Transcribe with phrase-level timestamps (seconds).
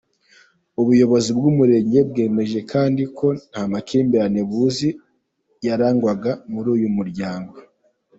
[0.81, 4.89] Ubuyobozi bw’Umurenge bwemeje kandi ko nta makimbirane buzi
[5.67, 7.55] yarangwaga muri uyu muryango.